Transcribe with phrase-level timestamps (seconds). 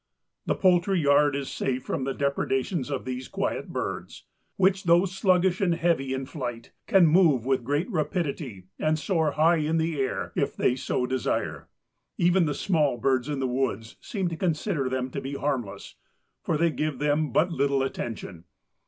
[0.47, 4.25] The poultry yard is safe from the depredations of these quiet birds,
[4.57, 9.57] which, though sluggish and heavy in flight, can move with great rapidity and soar high
[9.57, 11.67] in the air if they so desire.
[12.17, 15.97] Even the small birds in the woods seem to consider them to be harmless,
[16.41, 18.45] for they give them but little attention.